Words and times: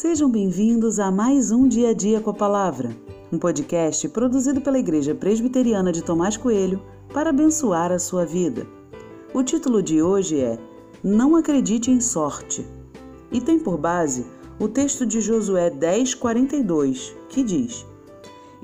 Sejam 0.00 0.30
bem-vindos 0.30 0.98
a 0.98 1.10
mais 1.10 1.50
um 1.50 1.68
Dia 1.68 1.90
a 1.90 1.92
Dia 1.92 2.22
com 2.22 2.30
a 2.30 2.34
Palavra, 2.34 2.96
um 3.30 3.38
podcast 3.38 4.08
produzido 4.08 4.58
pela 4.62 4.78
Igreja 4.78 5.14
Presbiteriana 5.14 5.92
de 5.92 6.00
Tomás 6.00 6.38
Coelho 6.38 6.80
para 7.12 7.28
abençoar 7.28 7.92
a 7.92 7.98
sua 7.98 8.24
vida. 8.24 8.66
O 9.34 9.42
título 9.42 9.82
de 9.82 10.00
hoje 10.00 10.40
é 10.40 10.58
Não 11.04 11.36
Acredite 11.36 11.90
em 11.90 12.00
Sorte 12.00 12.66
e 13.30 13.42
tem 13.42 13.58
por 13.58 13.76
base 13.76 14.24
o 14.58 14.66
texto 14.66 15.04
de 15.04 15.20
Josué 15.20 15.68
10:42, 15.68 17.14
que 17.28 17.42
diz: 17.42 17.84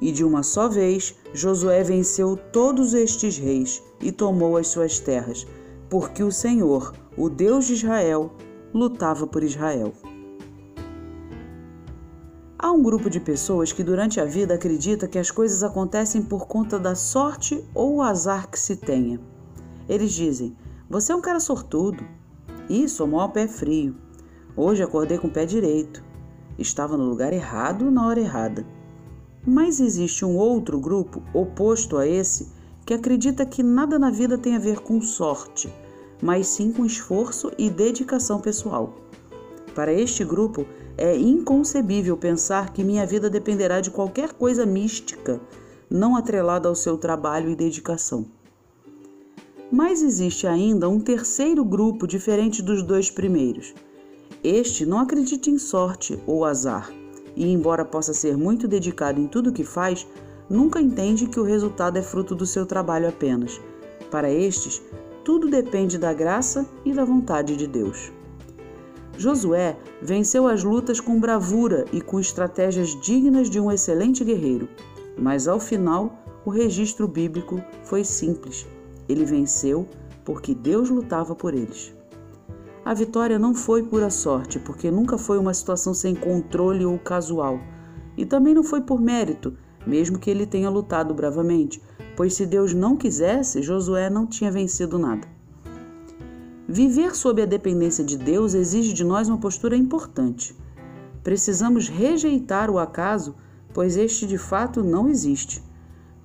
E 0.00 0.10
de 0.10 0.24
uma 0.24 0.42
só 0.42 0.70
vez 0.70 1.14
Josué 1.34 1.82
venceu 1.82 2.38
todos 2.50 2.94
estes 2.94 3.36
reis 3.36 3.82
e 4.00 4.10
tomou 4.10 4.56
as 4.56 4.68
suas 4.68 4.98
terras, 5.00 5.46
porque 5.90 6.22
o 6.22 6.32
Senhor, 6.32 6.94
o 7.14 7.28
Deus 7.28 7.66
de 7.66 7.74
Israel, 7.74 8.32
lutava 8.72 9.26
por 9.26 9.44
Israel. 9.44 9.92
Há 12.66 12.72
um 12.72 12.82
grupo 12.82 13.08
de 13.08 13.20
pessoas 13.20 13.72
que 13.72 13.84
durante 13.84 14.18
a 14.18 14.24
vida 14.24 14.54
acredita 14.54 15.06
que 15.06 15.20
as 15.20 15.30
coisas 15.30 15.62
acontecem 15.62 16.20
por 16.20 16.48
conta 16.48 16.80
da 16.80 16.96
sorte 16.96 17.64
ou 17.72 17.94
o 17.94 18.02
azar 18.02 18.50
que 18.50 18.58
se 18.58 18.74
tenha. 18.74 19.20
Eles 19.88 20.10
dizem: 20.10 20.56
Você 20.90 21.12
é 21.12 21.14
um 21.14 21.20
cara 21.20 21.38
sortudo. 21.38 22.02
Isso, 22.68 23.04
o 23.04 23.06
maior 23.06 23.28
pé 23.28 23.46
frio. 23.46 23.94
Hoje 24.56 24.82
acordei 24.82 25.16
com 25.16 25.28
o 25.28 25.30
pé 25.30 25.46
direito. 25.46 26.02
Estava 26.58 26.96
no 26.96 27.04
lugar 27.04 27.32
errado 27.32 27.88
na 27.88 28.04
hora 28.04 28.18
errada. 28.18 28.66
Mas 29.46 29.78
existe 29.78 30.24
um 30.24 30.36
outro 30.36 30.80
grupo 30.80 31.22
oposto 31.32 31.96
a 31.96 32.04
esse 32.04 32.48
que 32.84 32.94
acredita 32.94 33.46
que 33.46 33.62
nada 33.62 33.96
na 33.96 34.10
vida 34.10 34.36
tem 34.36 34.56
a 34.56 34.58
ver 34.58 34.80
com 34.80 35.00
sorte, 35.00 35.72
mas 36.20 36.48
sim 36.48 36.72
com 36.72 36.84
esforço 36.84 37.52
e 37.56 37.70
dedicação 37.70 38.40
pessoal. 38.40 38.92
Para 39.76 39.92
este 39.92 40.24
grupo, 40.24 40.64
é 40.96 41.14
inconcebível 41.14 42.16
pensar 42.16 42.72
que 42.72 42.82
minha 42.82 43.04
vida 43.04 43.28
dependerá 43.28 43.78
de 43.82 43.90
qualquer 43.90 44.32
coisa 44.32 44.64
mística, 44.64 45.38
não 45.90 46.16
atrelada 46.16 46.66
ao 46.66 46.74
seu 46.74 46.96
trabalho 46.96 47.50
e 47.50 47.54
dedicação. 47.54 48.24
Mas 49.70 50.00
existe 50.00 50.46
ainda 50.46 50.88
um 50.88 50.98
terceiro 50.98 51.62
grupo 51.62 52.06
diferente 52.06 52.62
dos 52.62 52.82
dois 52.82 53.10
primeiros. 53.10 53.74
Este 54.42 54.86
não 54.86 54.98
acredita 54.98 55.50
em 55.50 55.58
sorte 55.58 56.18
ou 56.26 56.46
azar, 56.46 56.90
e, 57.36 57.46
embora 57.46 57.84
possa 57.84 58.14
ser 58.14 58.34
muito 58.34 58.66
dedicado 58.66 59.20
em 59.20 59.26
tudo 59.26 59.50
o 59.50 59.52
que 59.52 59.62
faz, 59.62 60.06
nunca 60.48 60.80
entende 60.80 61.26
que 61.26 61.38
o 61.38 61.44
resultado 61.44 61.98
é 61.98 62.02
fruto 62.02 62.34
do 62.34 62.46
seu 62.46 62.64
trabalho 62.64 63.10
apenas. 63.10 63.60
Para 64.10 64.32
estes, 64.32 64.80
tudo 65.22 65.50
depende 65.50 65.98
da 65.98 66.14
graça 66.14 66.66
e 66.82 66.94
da 66.94 67.04
vontade 67.04 67.54
de 67.56 67.66
Deus. 67.66 68.15
Josué 69.18 69.76
venceu 70.02 70.46
as 70.46 70.62
lutas 70.62 71.00
com 71.00 71.18
bravura 71.18 71.86
e 71.92 72.00
com 72.00 72.20
estratégias 72.20 72.98
dignas 73.00 73.48
de 73.48 73.58
um 73.58 73.72
excelente 73.72 74.22
guerreiro, 74.22 74.68
mas 75.18 75.48
ao 75.48 75.58
final 75.58 76.22
o 76.44 76.50
registro 76.50 77.08
bíblico 77.08 77.60
foi 77.82 78.04
simples. 78.04 78.66
Ele 79.08 79.24
venceu 79.24 79.86
porque 80.24 80.54
Deus 80.54 80.90
lutava 80.90 81.34
por 81.34 81.54
eles. 81.54 81.94
A 82.84 82.94
vitória 82.94 83.38
não 83.38 83.54
foi 83.54 83.82
pura 83.82 84.10
sorte, 84.10 84.58
porque 84.58 84.90
nunca 84.90 85.18
foi 85.18 85.38
uma 85.38 85.54
situação 85.54 85.94
sem 85.94 86.14
controle 86.14 86.84
ou 86.84 86.98
casual, 86.98 87.58
e 88.16 88.24
também 88.24 88.54
não 88.54 88.62
foi 88.62 88.80
por 88.80 89.00
mérito, 89.00 89.56
mesmo 89.86 90.18
que 90.18 90.30
ele 90.30 90.46
tenha 90.46 90.70
lutado 90.70 91.14
bravamente, 91.14 91.82
pois 92.16 92.34
se 92.34 92.46
Deus 92.46 92.74
não 92.74 92.96
quisesse, 92.96 93.62
Josué 93.62 94.08
não 94.08 94.26
tinha 94.26 94.50
vencido 94.50 94.98
nada. 94.98 95.35
Viver 96.68 97.14
sob 97.14 97.40
a 97.40 97.46
dependência 97.46 98.04
de 98.04 98.18
Deus 98.18 98.52
exige 98.52 98.92
de 98.92 99.04
nós 99.04 99.28
uma 99.28 99.38
postura 99.38 99.76
importante. 99.76 100.52
Precisamos 101.22 101.88
rejeitar 101.88 102.68
o 102.70 102.78
acaso, 102.78 103.36
pois 103.72 103.96
este 103.96 104.26
de 104.26 104.36
fato 104.36 104.82
não 104.82 105.08
existe. 105.08 105.62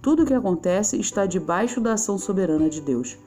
Tudo 0.02 0.24
o 0.24 0.26
que 0.26 0.34
acontece 0.34 1.00
está 1.00 1.28
debaixo 1.28 1.80
da 1.80 1.94
ação 1.94 2.18
soberana 2.18 2.70
de 2.72 2.82
Deus. 2.82 3.20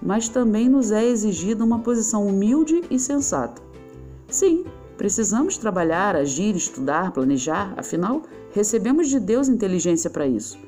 Mas 0.00 0.26
também 0.30 0.66
nos 0.66 0.90
é 0.90 1.04
exigida 1.04 1.62
uma 1.62 1.80
posição 1.80 2.26
humilde 2.26 2.82
e 2.90 2.98
sensata. 2.98 3.60
Sim, 4.26 4.64
precisamos 4.96 5.58
trabalhar, 5.58 6.16
agir, 6.16 6.56
estudar, 6.56 7.12
planejar, 7.12 7.74
afinal, 7.76 8.22
recebemos 8.52 9.08
de 9.08 9.20
Deus 9.20 9.50
inteligência 9.50 10.08
para 10.08 10.26
isso. 10.26 10.58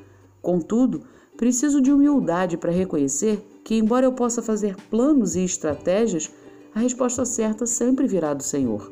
Contudo, 0.43 1.01
preciso 1.35 1.81
de 1.81 1.91
humildade 1.91 2.55
para 2.55 2.71
reconhecer 2.71 3.43
que, 3.67 3.75
embora 3.75 4.05
eu 4.05 4.13
possa 4.13 4.41
fazer 4.41 4.77
planos 4.89 5.35
e 5.35 5.43
estratégias, 5.43 6.31
a 6.73 6.79
resposta 6.79 7.25
certa 7.25 7.65
sempre 7.65 8.07
virá 8.07 8.33
do 8.33 8.41
Senhor. 8.41 8.89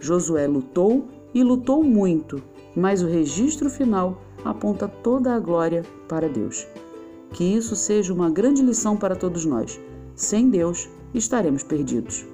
Josué 0.00 0.48
lutou 0.48 1.06
e 1.32 1.44
lutou 1.44 1.84
muito, 1.84 2.42
mas 2.74 3.02
o 3.02 3.06
registro 3.06 3.70
final 3.70 4.20
aponta 4.44 4.88
toda 4.88 5.32
a 5.32 5.38
glória 5.38 5.84
para 6.08 6.28
Deus. 6.28 6.66
Que 7.30 7.44
isso 7.44 7.76
seja 7.76 8.12
uma 8.12 8.28
grande 8.28 8.62
lição 8.62 8.96
para 8.96 9.14
todos 9.14 9.44
nós. 9.44 9.80
Sem 10.16 10.50
Deus, 10.50 10.88
estaremos 11.14 11.62
perdidos. 11.62 12.33